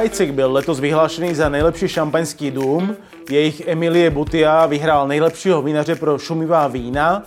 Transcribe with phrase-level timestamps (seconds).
[0.00, 2.96] Hajcik byl letos vyhlášený za nejlepší šampaňský dům.
[3.30, 7.22] Jejich Emilie Butia vyhrál nejlepšího vínaře pro šumivá vína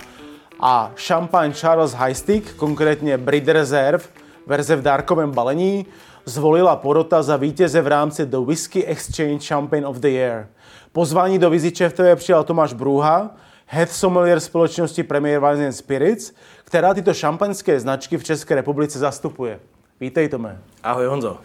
[0.59, 4.04] a šampaň Charles Highstick, konkrétně Brid Reserve,
[4.48, 5.86] verze v dárkovém balení,
[6.26, 10.48] zvolila porota za vítěze v rámci The Whisky Exchange Champagne of the Year.
[10.92, 16.34] Pozvání do Viziče v TV přijal Tomáš Brůha, head sommelier společnosti Premier Wines and Spirits,
[16.64, 19.59] která tyto šampaňské značky v České republice zastupuje.
[20.00, 20.62] Vítej, Tome.
[20.84, 21.38] Ahoj, Honzo.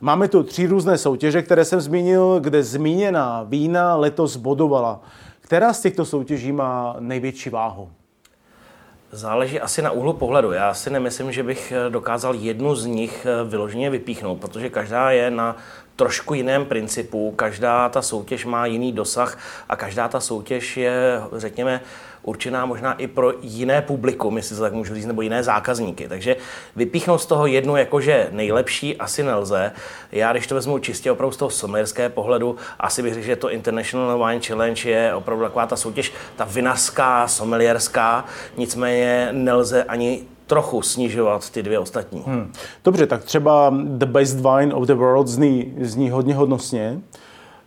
[0.00, 5.00] Máme tu tři různé soutěže, které jsem zmínil, kde zmíněná vína letos bodovala.
[5.40, 7.90] Která z těchto soutěží má největší váhu?
[9.12, 10.52] Záleží asi na úhlu pohledu.
[10.52, 15.56] Já si nemyslím, že bych dokázal jednu z nich vyloženě vypíchnout, protože každá je na
[15.96, 21.80] trošku jiném principu, každá ta soutěž má jiný dosah a každá ta soutěž je, řekněme,
[22.22, 26.08] určená možná i pro jiné publikum, jestli to tak můžu říct, nebo jiné zákazníky.
[26.08, 26.36] Takže
[26.76, 29.72] vypíchnout z toho jednu jakože nejlepší asi nelze.
[30.12, 33.50] Já, když to vezmu čistě opravdu z toho sommelierské pohledu, asi bych řekl, že to
[33.50, 38.24] International Wine Challenge je opravdu taková ta soutěž, ta vinařská, sommelierská,
[38.56, 42.22] nicméně nelze ani trochu snižovat ty dvě ostatní.
[42.26, 42.52] Hmm.
[42.84, 47.00] Dobře, tak třeba The Best Wine of the World zní, zní hodně hodnostně.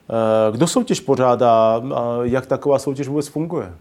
[0.10, 1.82] Eh, kdo soutěž pořádá?
[2.24, 3.74] Jak taková soutěž vůbec funguje?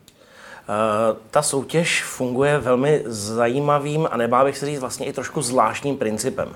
[0.69, 5.97] Uh, ta soutěž funguje velmi zajímavým a nebál bych se říct vlastně i trošku zvláštním
[5.97, 6.49] principem,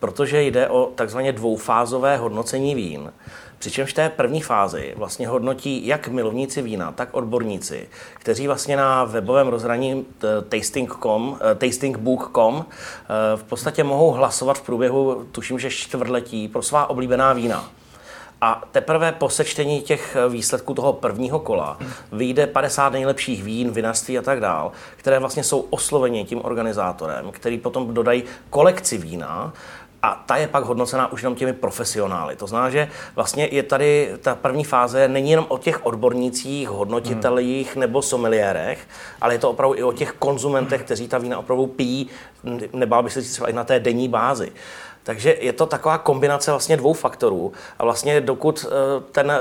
[0.00, 3.12] protože jde o takzvaně dvoufázové hodnocení vín.
[3.64, 9.04] Přičemž v té první fázi vlastně hodnotí jak milovníci vína, tak odborníci, kteří vlastně na
[9.04, 10.06] webovém rozhraní
[10.48, 16.90] tasting.com, eh, tastingbook.com eh, v podstatě mohou hlasovat v průběhu, tuším, že čtvrtletí pro svá
[16.90, 17.70] oblíbená vína.
[18.40, 21.78] A teprve po sečtení těch výsledků toho prvního kola
[22.12, 27.58] vyjde 50 nejlepších vín, vinařství a tak dál, které vlastně jsou osloveni tím organizátorem, který
[27.58, 29.52] potom dodají kolekci vína
[30.04, 32.36] a ta je pak hodnocená už jenom těmi profesionály.
[32.36, 37.72] To znamená, že vlastně je tady ta první fáze není jenom o těch odbornících, hodnotitelích
[37.72, 37.80] hmm.
[37.80, 38.88] nebo someliérech,
[39.20, 42.10] ale je to opravdu i o těch konzumentech, kteří ta vína opravdu pijí,
[42.72, 44.52] nebál by se třeba i na té denní bázi.
[45.02, 47.52] Takže je to taková kombinace vlastně dvou faktorů.
[47.78, 49.32] A vlastně dokud eh, ten,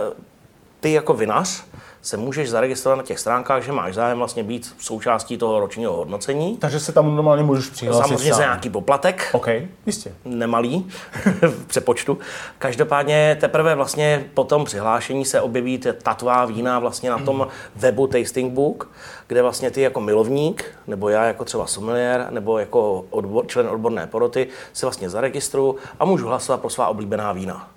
[0.79, 1.63] ty jako vinař
[2.03, 6.57] se můžeš zaregistrovat na těch stránkách, že máš zájem vlastně být součástí toho ročního hodnocení.
[6.57, 9.29] Takže se tam normálně můžeš přihlásit Samozřejmě za nějaký poplatek.
[9.31, 9.47] OK,
[9.85, 10.15] jistě.
[10.25, 10.87] Nemalý
[11.41, 12.17] v přepočtu.
[12.57, 18.07] Každopádně teprve vlastně po tom přihlášení se objeví ta tvá vína vlastně na tom webu
[18.07, 18.91] Tasting Book,
[19.27, 24.07] kde vlastně ty jako milovník, nebo já jako třeba sommelier, nebo jako odbor, člen odborné
[24.07, 27.67] poroty se vlastně zaregistruju a můžu hlasovat pro svá oblíbená vína.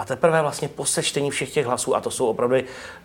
[0.00, 2.56] A teprve vlastně po sečtení všech těch hlasů, a to jsou opravdu,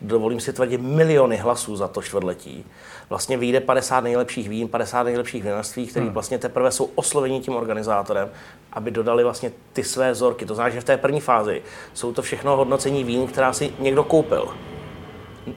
[0.02, 2.66] dovolím si tvrdit, miliony hlasů za to čtvrtletí,
[3.10, 6.14] vlastně vyjde 50 nejlepších vín, 50 nejlepších vinařství, které hmm.
[6.14, 8.30] vlastně teprve jsou osloveni tím organizátorem,
[8.74, 10.46] aby dodali vlastně ty své vzorky.
[10.46, 11.62] To znamená, že v té první fázi
[11.94, 14.54] jsou to všechno hodnocení vín, která si někdo koupil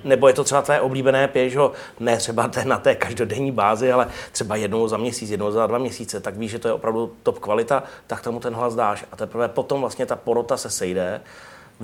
[0.04, 4.09] nebo je to třeba tvé oblíbené pěžo, ne třeba té, na té každodenní bázi, ale
[4.32, 7.38] třeba jednou za měsíc, jednou za dva měsíce, tak víš, že to je opravdu top
[7.38, 9.04] kvalita, tak tomu ten hlas dáš.
[9.12, 11.21] A teprve potom vlastně ta porota se sejde,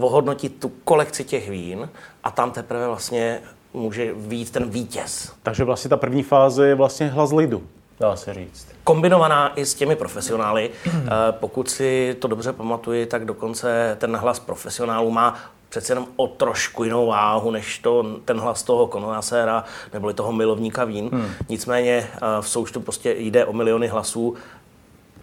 [0.01, 1.89] ohodnotit tu kolekci těch vín
[2.25, 3.41] a tam teprve vlastně
[3.75, 5.33] může být ten vítěz.
[5.43, 7.63] Takže vlastně ta první fáze je vlastně hlas lidu,
[8.01, 8.69] dá se říct.
[8.85, 10.71] Kombinovaná i s těmi profesionály.
[11.05, 15.35] Eh, pokud si to dobře pamatuji, tak dokonce ten hlas profesionálů má
[15.75, 20.85] přece jenom o trošku jinou váhu, než to, ten hlas toho kononáséra nebo toho milovníka
[20.85, 21.11] vín.
[21.13, 21.31] Hmm.
[21.49, 24.35] Nicméně eh, v součtu prostě jde o miliony hlasů,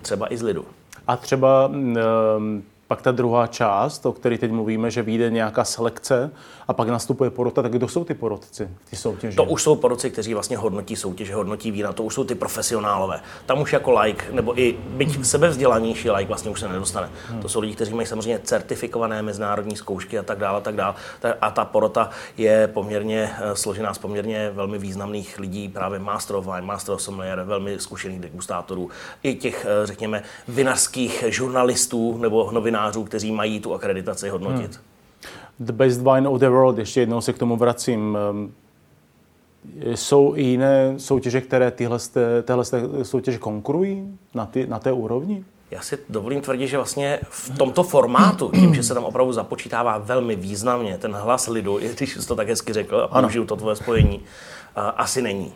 [0.01, 0.65] třeba i z lidu.
[1.07, 6.31] A třeba um, pak ta druhá část, o které teď mluvíme, že vyjde nějaká selekce
[6.67, 9.37] a pak nastupuje porota, tak kdo jsou ty porotci v té soutěži?
[9.37, 13.21] To už jsou porotci, kteří vlastně hodnotí soutěže, hodnotí vína, to už jsou ty profesionálové.
[13.45, 17.09] Tam už jako like, nebo i byť sebevzdělanější like vlastně už se nedostane.
[17.29, 17.41] Hmm.
[17.41, 20.95] To jsou lidi, kteří mají samozřejmě certifikované mezinárodní zkoušky a tak dále, a tak dále.
[21.41, 26.45] A ta porota je poměrně eh, složená z poměrně velmi významných lidí, právě master of
[26.45, 28.89] wine, master of sommelier, velmi zkušených degustátorů,
[29.23, 34.75] i těch, eh, řekněme, vinařských žurnalistů nebo novinářů, kteří mají tu akreditaci hodnotit.
[34.75, 35.65] Hmm.
[35.65, 38.17] The Best Wine of the World, ještě jednou se k tomu vracím.
[38.29, 38.51] Ehm,
[39.95, 41.99] jsou i jiné soutěže, které tyhle,
[42.43, 42.65] tyhle
[43.03, 45.45] soutěže konkurují na, ty, na té úrovni?
[45.71, 49.97] Já si dovolím tvrdit, že vlastně v tomto formátu, tím, že se tam opravdu započítává
[49.97, 53.75] velmi významně ten hlas lidu, když jsi to tak hezky řekl a použiju to tvoje
[53.75, 54.21] spojení,
[54.75, 55.53] asi není.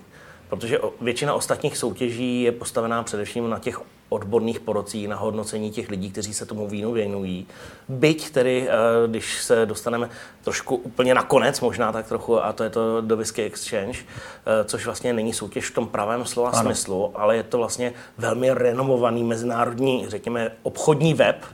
[0.50, 6.12] Protože většina ostatních soutěží je postavená především na těch odborných porocích, na hodnocení těch lidí,
[6.12, 7.48] kteří se tomu vínu věnují.
[7.90, 10.10] Byť tedy, eh, když se dostaneme
[10.44, 14.64] trošku úplně na konec, možná tak trochu, a to je to do Whisky Exchange, eh,
[14.64, 16.62] což vlastně není soutěž v tom pravém slova ano.
[16.62, 21.46] smyslu, ale je to vlastně velmi renomovaný mezinárodní, řekněme, obchodní web,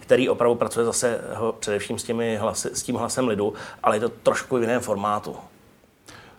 [0.00, 1.20] který opravdu pracuje zase
[1.58, 5.36] především s, těmi hlasy, s tím hlasem lidu, ale je to trošku v jiném formátu.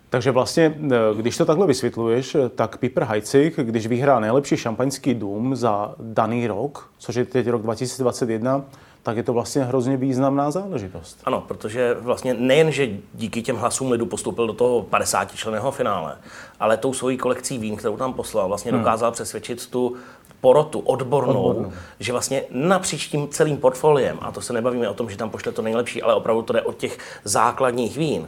[0.09, 5.55] Takže vlastně, eh, když to takhle vysvětluješ, tak Piper Heitzig, když vyhrál nejlepší šampaňský dům
[5.55, 8.63] za daný rok, což je teď rok 2021,
[9.07, 11.19] tak je to vlastně hrozně významná záležitost.
[11.23, 16.17] Ano, protože vlastně nejen, že díky těm hlasům lidu postoupil do toho 50 členého finále,
[16.59, 18.81] ale tou svojí kolekcí vín, kterou tam poslal, vlastně hmm.
[18.81, 19.95] dokázal přesvědčit tu
[20.41, 25.09] porotu odbornou, odbornou, že vlastně napříč tím celým portfoliem, a to se nebavíme o tom,
[25.09, 28.27] že tam pošle to nejlepší, ale opravdu to jde od těch základních vín,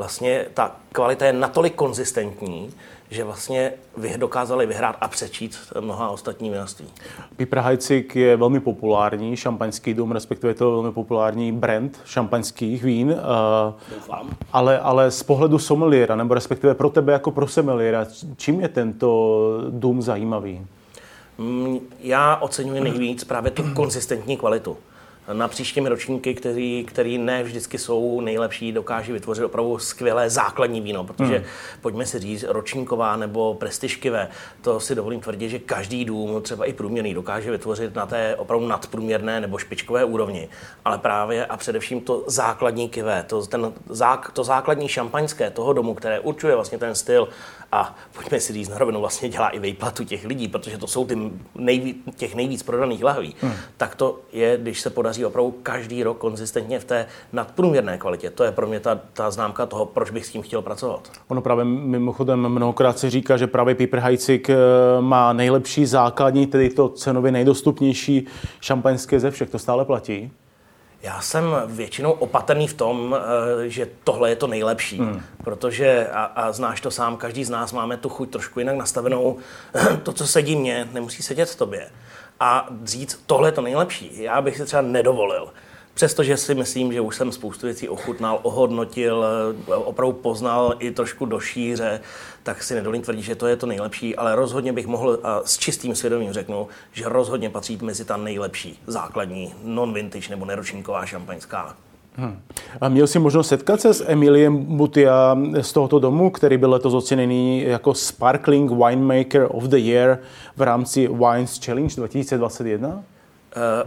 [0.00, 2.70] vlastně ta kvalita je natolik konzistentní,
[3.10, 3.72] že vlastně
[4.16, 6.86] dokázali vyhrát a přečít mnoha ostatní vinaství.
[7.36, 13.10] Piprahajcik je velmi populární šampaňský dům, respektive je to velmi populární brand šampaňských vín.
[13.10, 14.30] Eh, Doufám.
[14.52, 18.06] Ale, ale z pohledu sommeliera, nebo respektive pro tebe jako pro sommeliera,
[18.36, 20.66] čím je tento dům zajímavý?
[21.38, 24.76] Mm, já oceňuji nejvíc právě tu konzistentní kvalitu
[25.32, 31.04] na příštím ročníky, který, který ne vždycky jsou nejlepší, dokáží vytvořit opravdu skvělé základní víno,
[31.04, 31.44] protože hmm.
[31.80, 34.28] pojďme si říct, ročníková nebo prestižkivé,
[34.62, 38.68] to si dovolím tvrdit, že každý dům, třeba i průměrný, dokáže vytvořit na té opravdu
[38.68, 40.48] nadprůměrné nebo špičkové úrovni.
[40.84, 43.72] Ale právě a především to základní kivé, to, ten,
[44.32, 47.28] to základní šampaňské toho domu, které určuje vlastně ten styl
[47.72, 51.06] a pojďme si říct na rovinu, vlastně dělá i vejplatu těch lidí, protože to jsou
[51.06, 51.18] ty
[51.54, 53.52] nejví, těch nejvíc prodaných lahví, hmm.
[53.76, 58.30] tak to je, když se podaří opravdu každý rok konzistentně v té nadprůměrné kvalitě.
[58.30, 61.10] To je pro mě ta, ta známka toho, proč bych s tím chtěl pracovat.
[61.28, 64.56] Ono právě mimochodem mnohokrát se říká, že právě Piper Heidsieck eh,
[65.00, 68.26] má nejlepší základní, tedy to cenově nejdostupnější
[68.60, 69.50] šampaňské ze všech.
[69.50, 70.30] To stále platí?
[71.02, 75.22] Já jsem většinou opatrný v tom, eh, že tohle je to nejlepší, hmm.
[75.44, 79.38] protože, a, a znáš to sám, každý z nás máme tu chuť trošku jinak nastavenou.
[80.02, 81.86] To, co sedí mně, nemusí sedět tobě.
[82.40, 85.52] A říct, tohle je to nejlepší, já bych si třeba nedovolil.
[85.94, 89.24] Přestože si myslím, že už jsem spoustu věcí ochutnal, ohodnotil,
[89.66, 92.00] opravdu poznal i trošku do šíře,
[92.42, 95.58] tak si nedolím tvrdit, že to je to nejlepší, ale rozhodně bych mohl a s
[95.58, 101.76] čistým svědomím řeknu, že rozhodně patří mezi ta nejlepší základní non-vintage nebo neročníková šampaňská.
[102.20, 102.42] Hmm.
[102.80, 106.94] A měl jsi možnost setkat se s Emiliem Butia z tohoto domu, který byl letos
[106.94, 110.18] oceněný jako Sparkling Winemaker of the Year
[110.56, 113.02] v rámci Wines Challenge 2021?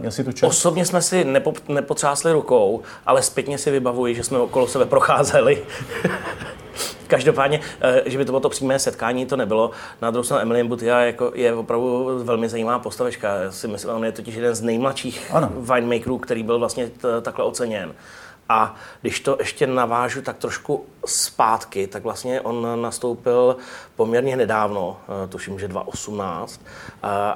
[0.02, 0.50] Uh, si tu čas?
[0.50, 5.62] Osobně jsme si nepo, nepotřásli rukou, ale zpětně si vybavuji, že jsme okolo sebe procházeli.
[7.06, 9.70] Každopádně, uh, že by to bylo to přímé setkání, to nebylo.
[10.02, 13.34] Na druhou stranu Emilien Butia jako je opravdu velmi zajímavá postavečka.
[13.34, 15.52] Já si myslím, on je totiž jeden z nejmladších ano.
[15.56, 16.90] winemakerů, který byl vlastně
[17.22, 17.94] takhle oceněn.
[18.48, 23.56] A když to ještě navážu tak trošku zpátky, tak vlastně on nastoupil
[23.96, 26.60] poměrně nedávno, eh, tuším, že 2018,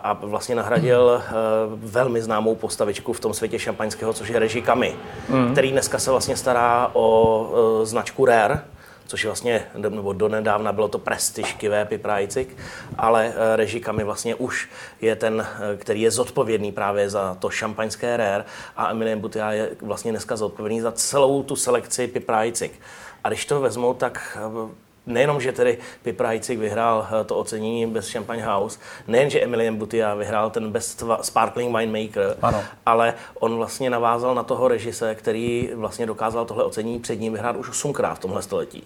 [0.03, 1.33] a vlastně nahradil eh,
[1.77, 4.97] velmi známou postavičku v tom světě šampaňského, což je Reži Kami,
[5.29, 5.53] mm.
[5.53, 8.61] který dneska se vlastně stará o eh, značku Rare,
[9.09, 12.57] což vlastně, nebo donedávna bylo to prestižkivé piprajcik,
[12.99, 14.69] ale eh, režikami vlastně už
[15.01, 18.45] je ten, eh, který je zodpovědný právě za to šampaňské rare
[18.77, 22.81] a Emilien Butia je vlastně dneska zodpovědný za celou tu selekci piprajcik.
[23.25, 28.45] A když to vezmou, tak eh, nejenom, že tedy Piprajcik vyhrál to ocenění Best Champagne
[28.45, 32.63] House, nejen, že Emilien Butia vyhrál ten Best Sparkling Winemaker, ano.
[32.87, 37.57] ale on vlastně navázal na toho režise, který vlastně dokázal tohle ocenění před ním vyhrát
[37.57, 38.85] už osmkrát v tomhle století.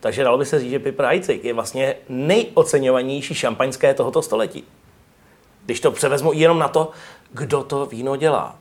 [0.00, 4.64] Takže dalo by se říct, že Piper Heidsieck je vlastně nejoceňovanější šampaňské tohoto století.
[5.66, 6.90] Když to převezmu jenom na to,
[7.32, 8.56] kdo to víno dělá.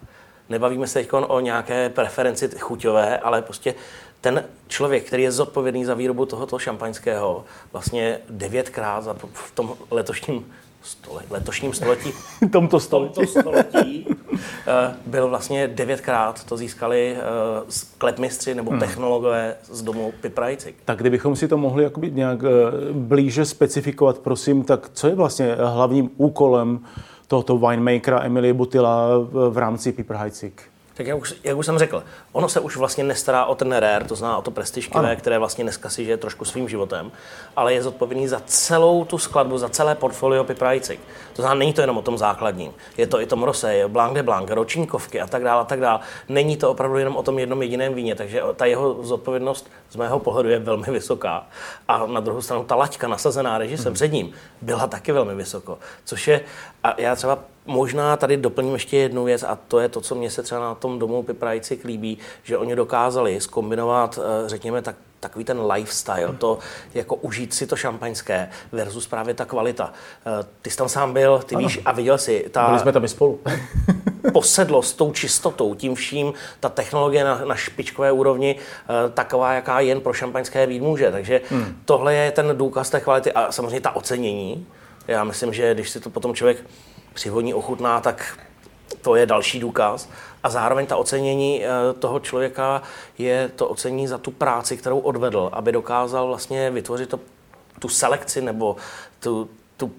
[0.50, 3.76] Nebavíme se teď o nějaké preferenci chuťové, ale prostě
[4.24, 10.46] ten člověk, který je zodpovědný za výrobu tohoto šampaňského, vlastně devětkrát za, v tom letošním
[10.82, 12.14] stole, letošním století,
[12.52, 14.08] tomto století, tomto století
[14.68, 18.80] eh, byl vlastně devětkrát, to získali uh, klepmistři nebo hmm.
[18.80, 20.76] technologové z domu Piprajcik.
[20.86, 22.50] Tak kdybychom si to mohli jakoby nějak uh,
[22.92, 26.80] blíže specifikovat, prosím, tak co je vlastně hlavním úkolem
[27.28, 29.08] tohoto winemakera Emilie Butila
[29.50, 30.73] v rámci Piprajcik?
[30.94, 34.06] Tak jak už, jak už jsem řekl, ono se už vlastně nestará o ten rare,
[34.06, 37.12] to zná o to prestižkivé, které vlastně dneska si žije trošku svým životem,
[37.56, 41.00] ale je zodpovědný za celou tu skladbu, za celé portfolio Piprajcik.
[41.34, 42.72] To znamená, není to jenom o tom základním.
[42.98, 46.00] Je to i tom Rosé, Blanc de Blanc, ročníkovky a tak dále a tak dále.
[46.30, 50.20] Není to opravdu jenom o tom jednom jediném víně, takže ta jeho zodpovědnost z mého
[50.20, 51.48] pohledu je velmi vysoká.
[51.88, 53.94] A na druhou stranu ta laťka nasazená režisem hmm.
[53.94, 54.32] před ním
[54.62, 55.78] byla taky velmi vysoko.
[56.06, 56.42] Což je,
[56.84, 60.32] a já třeba Možná tady doplním ještě jednu věc a to je to, co mě
[60.32, 65.46] se třeba na tom domu Piprajci líbí, že oni dokázali skombinovat, eh, řekněme, tak, takový
[65.46, 66.60] ten lifestyle, to
[66.94, 69.94] jako užít si to šampaňské versus právě ta kvalita.
[70.26, 71.68] Eh, ty jsi tam sám byl, ty ano.
[71.68, 72.46] víš a viděl jsi.
[72.52, 72.68] Ta...
[72.68, 73.40] Byli jsme tam i spolu.
[74.34, 79.80] posedlo s tou čistotou, tím vším, ta technologie na, na špičkové úrovni, uh, taková, jaká
[79.80, 81.12] jen pro šampaňské být může.
[81.12, 81.76] Takže hmm.
[81.86, 84.68] tohle je ten důkaz té kvality a samozřejmě ta ocenění.
[85.08, 86.66] Já myslím, že když si to potom člověk
[87.14, 88.40] přihodní ochutná, tak
[89.02, 90.10] to je další důkaz.
[90.44, 92.82] A zároveň ta ocenění eh, toho člověka
[93.18, 97.20] je to ocenění za tu práci, kterou odvedl, aby dokázal vlastně vytvořit to,
[97.80, 98.76] tu selekci nebo
[99.20, 99.92] tu, tu,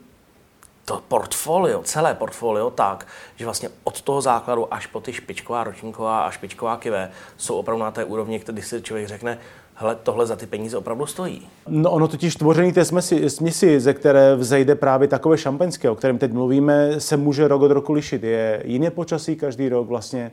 [0.85, 3.07] to portfolio, celé portfolio tak,
[3.37, 7.85] že vlastně od toho základu až po ty špičková ročníková a špičková kivé jsou opravdu
[7.85, 9.39] na té úrovni, kdy si člověk řekne,
[9.75, 11.49] hele, tohle za ty peníze opravdu stojí.
[11.69, 16.19] No ono totiž tvoření té směsi, směsi, ze které vzejde právě takové šampaňské, o kterém
[16.19, 18.25] teď mluvíme, se může rok od roku lišit.
[18.25, 20.33] Je jiné počasí každý rok vlastně,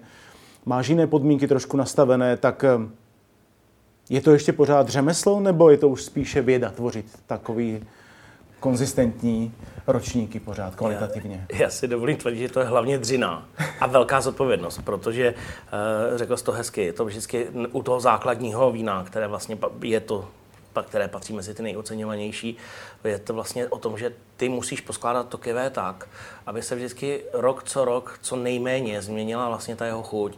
[0.66, 2.90] máš jiné podmínky trošku nastavené, tak eh,
[4.10, 7.80] je to ještě pořád řemeslo, nebo je to už spíše věda tvořit takový
[8.60, 9.54] konzistentní
[9.88, 11.46] ročníky pořád kvalitativně.
[11.52, 13.46] Já, já si dovolím tvrdit, že to je hlavně dřina
[13.80, 18.72] a velká zodpovědnost, protože uh, řekl jsi to hezky, je to vždycky u toho základního
[18.72, 20.28] vína, které vlastně je to
[20.84, 22.58] které patří mezi ty nejoceňovanější,
[23.04, 26.08] je to vlastně o tom, že ty musíš poskládat to kivé tak,
[26.46, 30.38] aby se vždycky rok co rok co nejméně změnila vlastně ta jeho chuť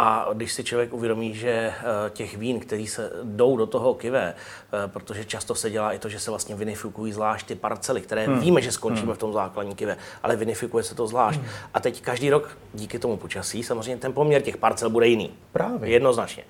[0.00, 1.74] a když si člověk uvědomí, že eh,
[2.10, 6.08] těch vín, který se jdou do toho kive, eh, protože často se dělá i to,
[6.08, 8.40] že se vlastně vinifikují zvlášť ty parcely, které hmm.
[8.40, 9.14] víme, že skončíme hmm.
[9.14, 11.38] v tom základní kive, ale vinifikuje se to zvlášť.
[11.38, 11.48] Hmm.
[11.74, 15.32] A teď každý rok díky tomu počasí samozřejmě ten poměr těch parcel bude jiný.
[15.52, 15.90] Právě.
[15.90, 16.44] Jednoznačně.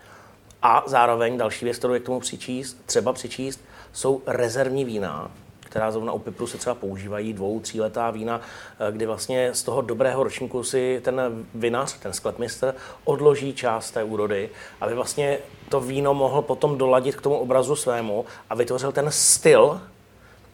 [0.63, 5.31] A zároveň další věc, kterou je k tomu přičíst, třeba přičíst, jsou rezervní vína,
[5.69, 9.81] která zrovna u Pipru se třeba používají, dvou, tříletá vína, eh, kdy vlastně z toho
[9.83, 11.21] dobrého ročníku si ten
[11.55, 17.23] vinař, ten sklepmistr, odloží část té úrody, aby vlastně to víno mohl potom doladit k
[17.23, 19.81] tomu obrazu svému a vytvořil ten styl,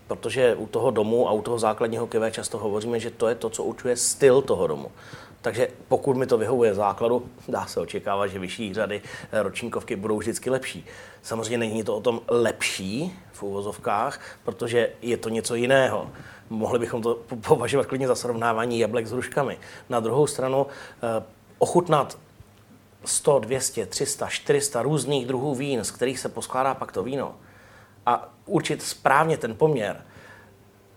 [0.07, 3.51] protože u toho domu a u toho základního kivé často hovoříme, že to je to,
[3.51, 4.93] co určuje styl toho domu.
[5.45, 10.19] Takže pokud mi to vyhovuje základu, dá se očekávat, že vyšší řady eh, ročníkovky budou
[10.19, 10.87] vždycky lepší.
[11.23, 16.11] Samozřejmě není to o tom lepší v úvozovkách, protože je to něco jiného.
[16.51, 19.59] Mohli bychom to považovat klidně za srovnávání jablek s hruškami.
[19.89, 20.67] Na druhou stranu
[21.59, 22.19] ochutnat
[23.05, 27.35] 100, 200, 300, 400 různých druhů vín, z kterých se poskládá pak to víno
[28.07, 30.05] a určit správně ten poměr,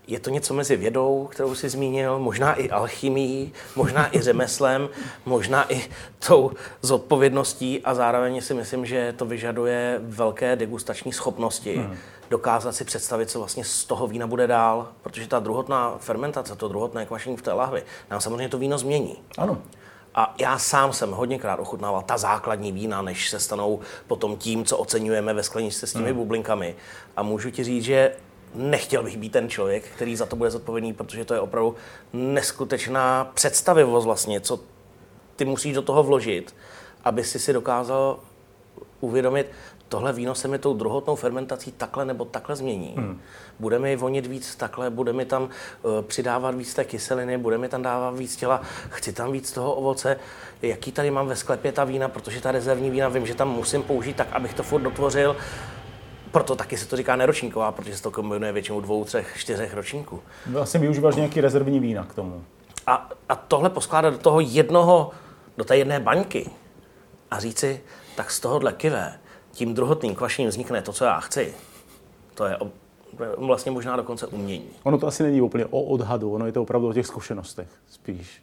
[0.08, 4.88] je to něco mezi vědou, kterou jsi zmínil, možná i alchymí, možná i řemeslem,
[5.26, 5.82] možná i
[6.26, 6.50] tou
[6.82, 11.76] zodpovědností a zároveň si myslím, že to vyžaduje velké degustační schopnosti.
[11.76, 11.96] Hmm.
[12.30, 16.68] Dokázat si představit, co vlastně z toho vína bude dál, protože ta druhotná fermentace, to
[16.68, 19.16] druhotné kvašení v té lahvi, nám samozřejmě to víno změní.
[19.38, 19.58] Ano.
[20.14, 24.76] A já sám jsem hodněkrát ochutnával ta základní vína, než se stanou potom tím, co
[24.76, 26.16] oceňujeme ve skleničce s těmi hmm.
[26.16, 26.76] bublinkami.
[27.16, 28.12] A můžu ti říct, že
[28.54, 31.74] nechtěl bych být ten člověk, který za to bude zodpovědný, protože to je opravdu
[32.12, 34.60] neskutečná představivost vlastně, co
[35.36, 36.54] ty musíš do toho vložit,
[37.04, 38.18] aby si si dokázal
[39.00, 39.46] uvědomit,
[39.88, 42.94] tohle víno se mi tou druhotnou fermentací takhle nebo takhle změní.
[42.96, 43.20] Hmm.
[43.58, 45.50] Bude mi vonit víc takhle, bude mi tam uh,
[46.02, 50.16] přidávat víc té kyseliny, bude mi tam dávat víc těla, chci tam víc toho ovoce,
[50.62, 53.82] jaký tady mám ve sklepě ta vína, protože ta rezervní vína vím, že tam musím
[53.82, 55.36] použít tak, abych to furt dotvořil.
[56.32, 60.20] Proto taky se to říká neročníková, protože se to kombinuje většinou dvou, třech, čtyřech ročníků.
[60.46, 62.42] Vlastně využíváš nějaký rezervní vína k tomu.
[62.86, 65.10] A, a tohle poskládat do toho jednoho,
[65.56, 66.50] do té jedné baňky
[67.30, 67.80] a říci,
[68.16, 69.18] tak z tohohle kivé
[69.52, 71.54] tím druhotným kvašením vznikne to, co já chci.
[72.34, 72.56] To je
[73.36, 74.66] vlastně možná dokonce umění.
[74.82, 78.42] Ono to asi není úplně o odhadu, ono je to opravdu o těch zkušenostech spíš.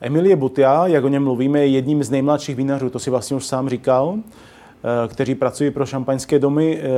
[0.00, 3.46] Emilie Butia, jak o něm mluvíme, je jedním z nejmladších vinařů, to si vlastně už
[3.46, 4.18] sám říkal.
[4.84, 6.88] Eh, kteří pracují pro šampaňské domy, eh,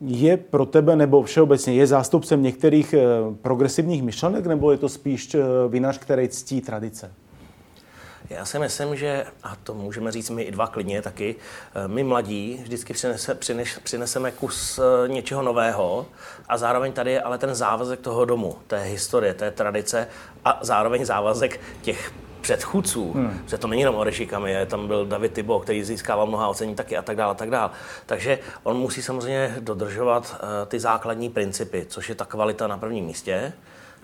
[0.00, 3.00] je pro tebe nebo všeobecně je zástupcem některých eh,
[3.42, 5.36] progresivních myšlenek, nebo je to spíš
[5.68, 7.12] vinař, který ctí tradice?
[8.30, 11.36] Já si myslím, že, a to můžeme říct my i dva klidně taky,
[11.86, 16.06] my mladí vždycky přinese, přines, přineseme kus něčeho nového
[16.48, 20.08] a zároveň tady je ale ten závazek toho domu, té historie, té tradice
[20.44, 22.12] a zároveň závazek těch
[22.42, 23.40] předchůdců, hmm.
[23.46, 26.96] že to není jenom o Rešikami, tam byl David Tybo, který získával mnoha ocení taky
[26.96, 27.70] a tak dále, a tak dále.
[28.06, 33.04] Takže on musí samozřejmě dodržovat uh, ty základní principy, což je ta kvalita na prvním
[33.04, 33.52] místě,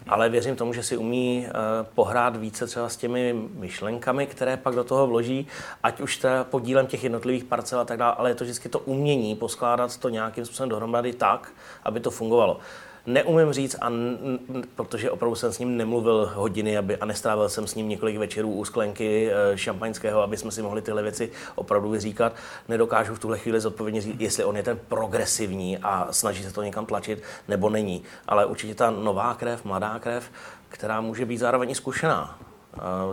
[0.09, 1.53] ale věřím tomu, že si umí uh,
[1.95, 5.47] pohrát více třeba s těmi myšlenkami, které pak do toho vloží,
[5.83, 8.79] ať už teda podílem těch jednotlivých parcel a tak dále, ale je to vždycky to
[8.79, 11.53] umění poskládat to nějakým způsobem dohromady tak,
[11.85, 12.61] aby to fungovalo
[13.09, 14.39] neumím říct, a n,
[14.77, 18.53] protože opravdu jsem s ním nemluvil hodiny aby, a nestrávil jsem s ním několik večerů
[18.53, 22.35] u sklenky e, šampaňského, aby jsme si mohli tyhle věci opravdu vyříkat.
[22.69, 26.63] Nedokážu v tuhle chvíli zodpovědně říct, jestli on je ten progresivní a snaží se to
[26.63, 28.03] někam tlačit, nebo není.
[28.29, 30.31] Ale určitě ta nová krev, mladá krev,
[30.69, 32.39] která může být zároveň i zkušená,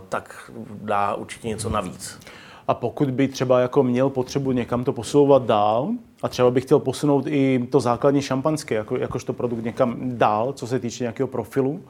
[0.10, 2.20] tak dá určitě něco navíc.
[2.68, 5.90] A pokud by třeba jako měl potřebu někam to posouvat dál,
[6.24, 10.68] a třeba bych chtěl posunout i to základní šampanské, jako, jakožto produkt někam dál, co
[10.68, 11.84] se týče nějakého profilu,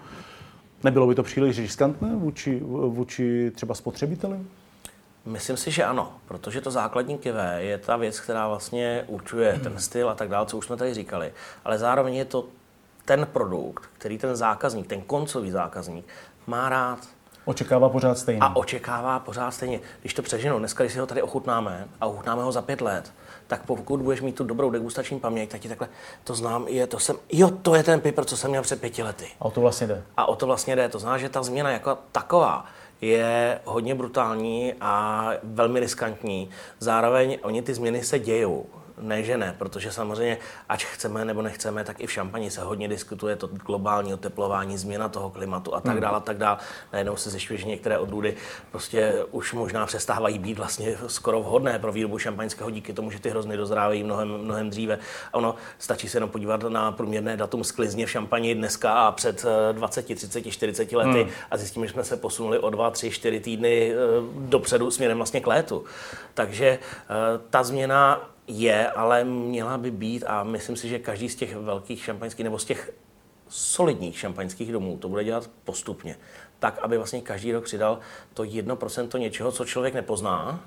[0.84, 4.38] nebylo by to příliš riskantné vůči, vůči třeba spotřebiteli?
[5.26, 9.74] Myslím si, že ano, protože to základní kivé je ta věc, která vlastně určuje ten
[9.80, 11.34] styl a tak dále, co už jsme tady říkali.
[11.66, 12.46] Ale zároveň je to
[13.06, 16.06] ten produkt, který ten zákazník, ten koncový zákazník
[16.48, 17.00] má rád.
[17.46, 18.42] Očekává pořád stejně.
[18.42, 19.80] A očekává pořád stejně.
[20.02, 23.14] Když to přeženou, dneska, když si ho tady ochutnáme a ochutnáme ho za pět let,
[23.48, 25.88] tak pokud budeš mít tu dobrou degustační paměť, tak ti takhle,
[26.24, 29.04] to znám, je, to jsem, jo, to je ten pipr, co jsem měl před pěti
[29.04, 29.28] lety.
[29.40, 30.04] A o to vlastně jde.
[30.18, 30.90] A o to vlastně jde.
[30.90, 32.66] To znamená, že ta změna jako taková
[33.02, 36.50] je hodně brutální a velmi riskantní.
[36.80, 38.66] Zároveň oni ty změny se dějou
[39.02, 40.38] ne, že ne, protože samozřejmě,
[40.70, 45.10] ať chceme nebo nechceme, tak i v šampani se hodně diskutuje to globální oteplování, změna
[45.10, 46.02] toho klimatu a tak hmm.
[46.02, 46.58] dále a tak dále.
[46.94, 48.36] Najednou se zjišťuje, že některé odrůdy
[48.72, 53.30] prostě už možná přestávají být vlastně skoro vhodné pro výrobu šampaňského díky tomu, že ty
[53.30, 55.00] hrozny dozrávají mnohem, mnohem dříve.
[55.34, 59.46] A ono stačí se jenom podívat na průměrné datum sklizně v šampani dneska a před
[59.72, 61.32] 20, 30, 40 lety hmm.
[61.52, 63.96] a zjistíme, že jsme se posunuli o 2, 3, 4 týdny eh,
[64.36, 65.86] dopředu směrem vlastně k létu.
[66.34, 66.80] Takže eh,
[67.50, 72.04] ta změna je, ale měla by být a myslím si, že každý z těch velkých
[72.04, 72.94] šampaňských nebo z těch
[73.50, 76.18] solidních šampaňských domů to bude dělat postupně.
[76.60, 78.00] Tak, aby vlastně každý rok přidal
[78.34, 80.60] to 1% něčeho, co člověk nepozná,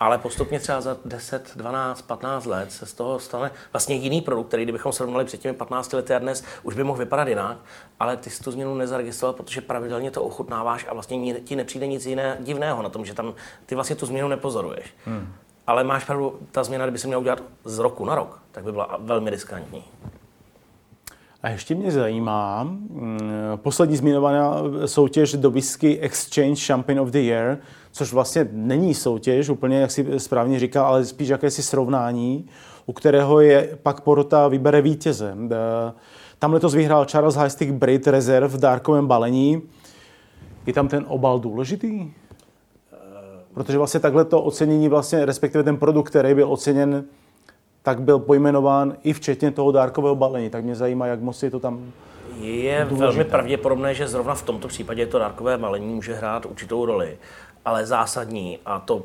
[0.00, 4.48] ale postupně třeba za 10, 12, 15 let se z toho stane vlastně jiný produkt,
[4.48, 7.58] který kdybychom srovnali před těmi 15 lety a dnes, už by mohl vypadat jinak,
[8.00, 12.06] ale ty jsi tu změnu nezaregistroval, protože pravidelně to ochutnáváš a vlastně ti nepřijde nic
[12.06, 13.34] jiné divného na tom, že tam
[13.66, 14.94] ty vlastně tu změnu nepozoruješ.
[15.04, 15.34] Hmm
[15.68, 18.72] ale máš pravdu, ta změna, kdyby se měla udělat z roku na rok, tak by
[18.72, 19.84] byla velmi riskantní.
[21.42, 23.20] A ještě mě zajímá, mm,
[23.56, 24.54] poslední zmiňovaná
[24.86, 27.58] soutěž do Whisky Exchange Champion of the Year,
[27.92, 32.48] což vlastně není soutěž, úplně jak si správně říkal, ale spíš jakési srovnání,
[32.86, 35.36] u kterého je pak porota vybere vítěze.
[36.38, 39.62] Tam letos vyhrál Charles Heistick Brit Reserve v dárkovém balení.
[40.66, 42.10] Je tam ten obal důležitý?
[43.58, 47.04] Protože vlastně takhle to ocenění, vlastně, respektive ten produkt, který byl oceněn,
[47.82, 50.50] tak byl pojmenován i včetně toho dárkového balení.
[50.50, 51.92] Tak mě zajímá, jak moc je to tam
[52.40, 53.06] Je důležité.
[53.06, 57.18] velmi pravděpodobné, že zrovna v tomto případě to dárkové balení může hrát určitou roli,
[57.64, 59.02] ale zásadní, a to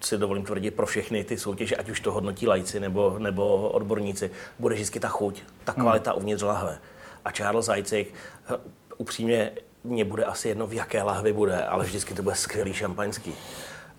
[0.00, 4.30] si dovolím tvrdit pro všechny ty soutěže, ať už to hodnotí lajci nebo, nebo odborníci,
[4.58, 5.82] bude vždycky ta chuť, ta hmm.
[5.82, 6.18] kvalita hmm.
[6.18, 6.78] uvnitř lahve.
[7.24, 8.14] A Charles Zajcik,
[8.98, 9.50] upřímně,
[9.84, 13.34] mně bude asi jedno, v jaké lahvi bude, ale vždycky to bude skvělý šampaňský.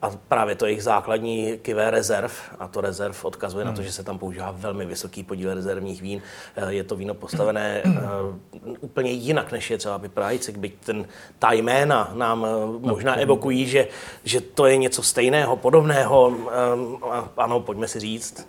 [0.02, 3.72] A právě to jejich základní kivé rezerv, a to rezerv odkazuje hmm.
[3.72, 3.88] na to, hmm.
[3.88, 6.22] že se tam používá velmi vysoký podíl rezervních vín.
[6.56, 11.08] Eh, je to víno postavené uh, úplně jinak, než je třeba Piprajcik, byť ten,
[11.40, 13.88] ta jména nám uh, možná no, evokují, že,
[14.24, 16.28] že to je něco stejného, podobného.
[16.28, 16.98] Um,
[17.38, 18.48] ano, pojďme si říct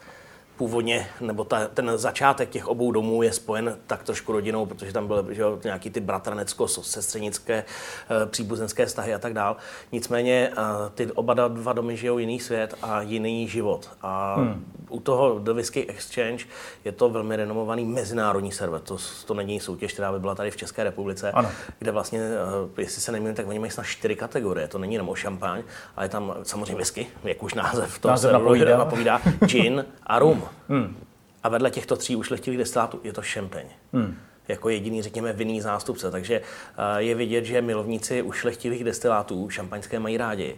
[0.57, 5.07] původně, nebo ta, ten začátek těch obou domů je spojen tak trošku rodinou, protože tam
[5.07, 9.57] byly že, nějaký ty bratranecko-sestřenické e, příbuzenské vztahy a tak dál.
[9.93, 10.55] Nicméně e,
[10.95, 13.91] ty oba dva domy žijou jiný svět a jiný život.
[14.03, 14.65] A hmm.
[14.91, 16.45] u toho The Whisky Exchange
[16.85, 18.81] je to velmi renomovaný mezinárodní server.
[18.81, 21.51] To, to není soutěž, která by byla tady v České republice, ano.
[21.79, 24.69] kde vlastně, e, jestli se nemýlím, tak oni mají snad čtyři kategorie.
[24.69, 25.63] To není jenom o šampaň,
[25.97, 28.79] ale je tam samozřejmě whisky, jak už název to název napovídá.
[28.85, 30.42] napovídá, gin a rum.
[30.69, 30.97] Hmm.
[31.43, 33.67] A vedle těchto tří ušlechtilých destilátů je to šempeň.
[33.93, 34.17] Hmm.
[34.49, 36.11] Jako jediný, řekněme, vinný zástupce.
[36.11, 40.57] Takže eh, je vidět, že milovníci ušlechtilých destilátů šampaňské mají rádi.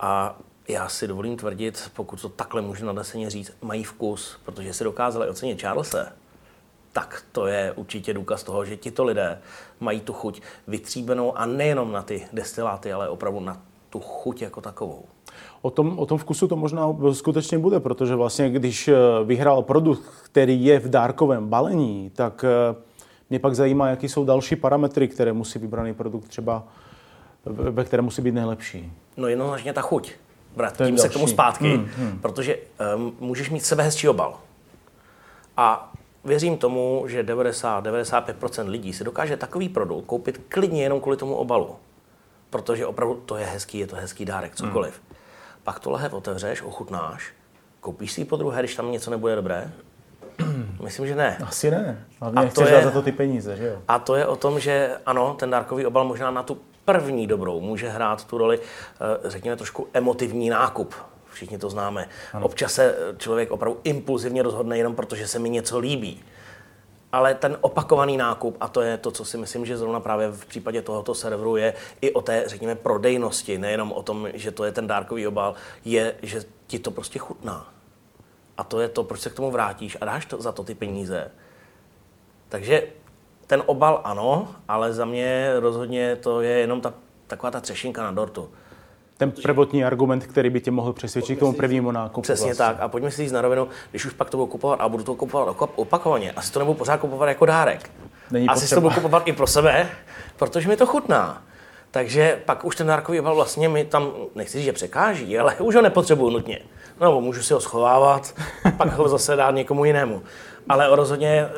[0.00, 0.38] A
[0.68, 5.28] já si dovolím tvrdit, pokud to takhle můžu nadneseně říct, mají vkus, protože si dokázali
[5.28, 6.12] ocenit Charlese,
[6.92, 9.38] tak to je určitě důkaz toho, že tito lidé
[9.80, 14.60] mají tu chuť vytříbenou a nejenom na ty destiláty, ale opravdu na tu chuť jako
[14.60, 15.04] takovou
[15.62, 18.94] o tom, o tom vkusu to možná skutečně bude, protože vlastně když eh,
[19.24, 22.76] vyhrál produkt, který je v dárkovém balení, tak eh,
[23.30, 26.64] mě pak zajímá, jaký jsou další parametry, které musí vybraný produkt třeba,
[27.46, 28.92] ve kterém musí být nejlepší.
[29.16, 30.12] No jednoznačně ta chuť.
[30.56, 32.18] Vrátím se k tomu zpátky, hmm, hmm.
[32.18, 32.56] protože
[32.96, 34.34] um, můžeš mít sebe hezčí obal.
[35.56, 35.92] A
[36.24, 41.76] věřím tomu, že 90-95% lidí si dokáže takový produkt koupit klidně jenom kvůli tomu obalu.
[42.50, 45.00] Protože opravdu to je hezký, je to hezký dárek, cokoliv.
[45.07, 45.07] Hmm
[45.68, 47.32] pak to lahev otevřeš, ochutnáš,
[47.80, 49.72] koupíš si ji po druhé, když tam něco nebude dobré?
[50.82, 51.38] Myslím, že ne.
[51.46, 52.06] Asi ne.
[52.20, 53.82] Hlavně a to je, za to ty peníze, že jo?
[53.88, 57.60] A to je o tom, že ano, ten dárkový obal možná na tu první dobrou
[57.60, 60.94] může hrát tu roli, eh, řekněme, trošku emotivní nákup.
[61.30, 62.08] Všichni to známe.
[62.32, 62.46] Ano.
[62.46, 66.24] Občas se člověk opravdu impulzivně rozhodne jenom proto, že se mi něco líbí.
[67.12, 70.46] Ale ten opakovaný nákup, a to je to, co si myslím, že zrovna právě v
[70.46, 74.72] případě tohoto serveru je i o té, řekněme, prodejnosti, nejenom o tom, že to je
[74.72, 77.66] ten dárkový obal, je, že ti to prostě chutná.
[78.58, 80.74] A to je to, proč se k tomu vrátíš a dáš to, za to ty
[80.74, 81.30] peníze.
[82.48, 82.82] Takže
[83.46, 86.94] ten obal ano, ale za mě rozhodně to je jenom ta,
[87.26, 88.50] taková ta třešinka na dortu.
[89.18, 92.20] Ten prvotní argument, který by tě mohl přesvědčit k tomu prvnímu nákupu.
[92.20, 92.64] Přesně vlastně.
[92.64, 92.76] tak.
[92.80, 95.14] A pojďme si říct na rovinu, když už pak to budu kupovat a budu to
[95.14, 97.90] kupovat opakovaně, asi to nebudu pořád kupovat jako dárek.
[98.30, 99.88] Není asi to budu kupovat i pro sebe,
[100.36, 101.42] protože mi to chutná.
[101.90, 105.74] Takže pak už ten dárkový obal vlastně mi tam, nechci říct, že překáží, ale už
[105.74, 106.58] ho nepotřebuju nutně.
[107.00, 108.34] No, můžu si ho schovávat
[108.76, 110.22] pak ho zase dát někomu jinému.
[110.68, 111.48] Ale rozhodně,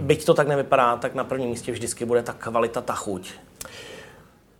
[0.00, 3.30] byť to tak nevypadá, tak na prvním místě vždycky bude ta kvalita, ta chuť.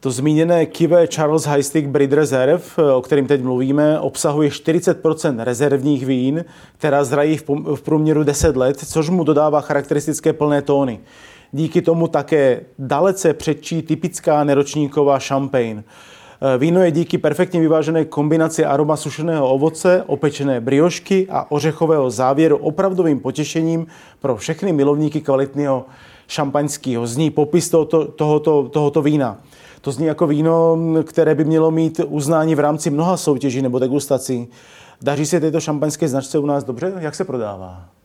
[0.00, 2.62] To zmíněné kivé Charles Highstick Breed Reserve,
[2.94, 6.44] o kterém teď mluvíme, obsahuje 40% rezervních vín,
[6.78, 7.36] která zrají
[7.74, 11.00] v průměru 10 let, což mu dodává charakteristické plné tóny.
[11.52, 15.84] Díky tomu také dalece předčí typická neročníková champagne.
[16.58, 23.20] Víno je díky perfektně vyvážené kombinaci aroma sušeného ovoce, opečené briošky a ořechového závěru opravdovým
[23.20, 23.86] potěšením
[24.20, 25.84] pro všechny milovníky kvalitného
[26.28, 27.06] šampaňského.
[27.06, 29.38] Zní popis tohoto, tohoto, tohoto vína.
[29.86, 34.48] To zní jako víno, které by mělo mít uznání v rámci mnoha soutěží nebo degustací.
[35.02, 36.92] Daří se této šampaňské značce u nás dobře?
[36.98, 37.95] Jak se prodává?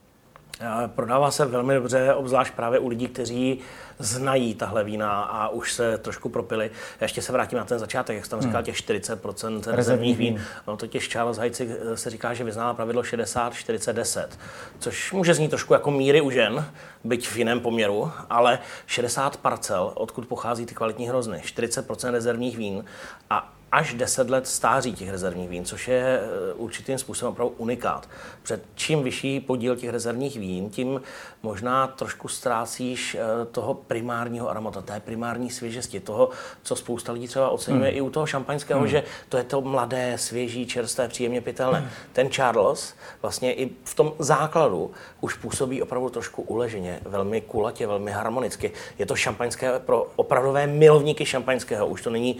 [0.87, 3.59] Prodává se velmi dobře, obzvlášť právě u lidí, kteří
[3.99, 6.71] znají tahle vína a už se trošku propili.
[6.99, 8.65] Já ještě se vrátím na ten začátek, jak jsi tam říkal, hmm.
[8.65, 10.41] těch 40% rezervních vín.
[10.67, 14.39] No, totiž Charles Hajci se říká, že vyznává pravidlo 60, 40, 10,
[14.79, 16.65] což může znít trošku jako míry u žen,
[17.03, 22.85] byť v jiném poměru, ale 60 parcel, odkud pochází ty kvalitní hrozny, 40% rezervních vín
[23.29, 28.09] a až 10 let stáří těch rezervních vín, což je eh, určitým způsobem opravdu unikát.
[28.43, 31.01] Před čím vyšší podíl těch rezervních vín, tím
[31.43, 36.29] možná trošku ztrácíš eh, toho primárního aromata, té primární svěžesti, toho,
[36.63, 37.97] co spousta lidí třeba oceňuje hmm.
[37.97, 38.89] i u toho šampaňského, hmm.
[38.89, 41.79] že to je to mladé, svěží, čerstvé, příjemně pitelné.
[41.79, 41.89] Hmm.
[42.13, 48.11] Ten Charles vlastně i v tom základu už působí opravdu trošku uleženě, velmi kulatě, velmi
[48.11, 48.71] harmonicky.
[48.99, 51.87] Je to šampaňské pro opravdové milovníky šampaňského.
[51.87, 52.37] Už to není